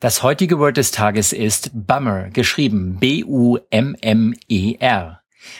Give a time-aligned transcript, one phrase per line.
[0.00, 3.60] Das heutige Word des Tages ist Bummer, geschrieben B-U-M-M-E-R.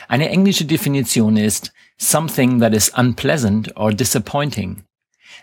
[0.07, 4.83] Eine englische Definition ist something that is unpleasant or disappointing.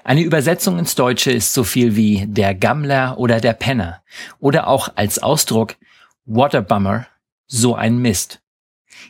[0.03, 4.03] Eine Übersetzung ins Deutsche ist so viel wie der Gammler oder der Penner
[4.41, 5.77] oder auch als Ausdruck
[6.25, 7.07] what a bummer,
[7.47, 8.41] so ein Mist.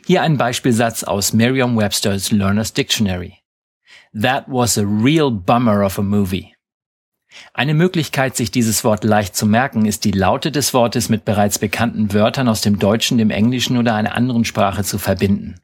[0.05, 3.39] Hier ein Beispielsatz aus Merriam-Webster's Learner's Dictionary.
[4.13, 6.53] That was a real bummer of a movie.
[7.53, 11.59] Eine Möglichkeit, sich dieses Wort leicht zu merken, ist die Laute des Wortes mit bereits
[11.59, 15.59] bekannten Wörtern aus dem Deutschen, dem Englischen oder einer anderen Sprache zu verbinden.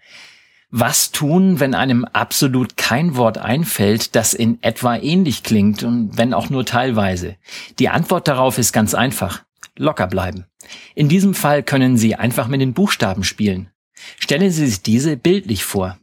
[0.71, 6.33] Was tun, wenn einem absolut kein Wort einfällt, das in etwa ähnlich klingt und wenn
[6.33, 7.37] auch nur teilweise?
[7.79, 9.43] Die Antwort darauf ist ganz einfach.
[9.77, 10.45] Locker bleiben.
[10.95, 13.69] In diesem Fall können Sie einfach mit den Buchstaben spielen.
[14.19, 15.97] Stellen Sie sich diese bildlich vor.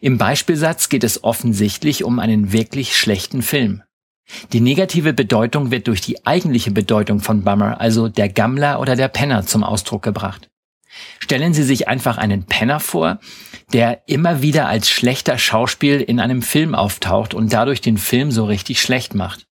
[0.00, 3.82] Im Beispielsatz geht es offensichtlich um einen wirklich schlechten Film.
[4.52, 9.08] Die negative Bedeutung wird durch die eigentliche Bedeutung von Bummer, also der Gammler oder der
[9.08, 10.48] Penner, zum Ausdruck gebracht.
[11.18, 13.18] Stellen Sie sich einfach einen Penner vor,
[13.72, 18.44] der immer wieder als schlechter Schauspiel in einem Film auftaucht und dadurch den Film so
[18.44, 19.45] richtig schlecht macht.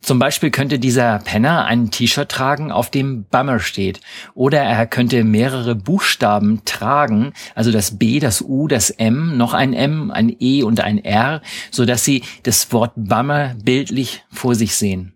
[0.00, 4.00] Zum Beispiel könnte dieser Penner ein T-Shirt tragen, auf dem Bummer steht.
[4.34, 9.72] Oder er könnte mehrere Buchstaben tragen, also das B, das U, das M, noch ein
[9.72, 14.74] M, ein E und ein R, so dass Sie das Wort Bummer bildlich vor sich
[14.74, 15.14] sehen.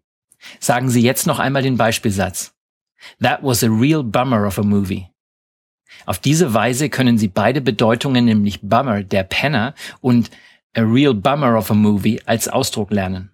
[0.61, 2.53] Sagen Sie jetzt noch einmal den Beispielsatz.
[3.21, 5.09] That was a real bummer of a movie.
[6.07, 10.31] Auf diese Weise können Sie beide Bedeutungen, nämlich Bummer, der Penner, und
[10.77, 13.34] a real bummer of a movie als Ausdruck lernen.